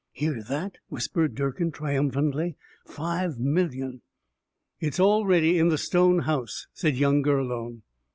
[0.13, 2.57] "Hear that?" whispered Durkin triumphantly.
[2.87, 4.01] "Five million!"
[4.79, 7.83] "It's all ready, in the stone house," said young Gurlone.